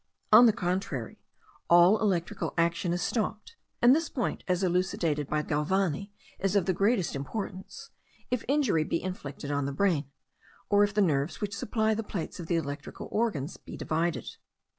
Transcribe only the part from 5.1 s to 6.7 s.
by Galvani, is of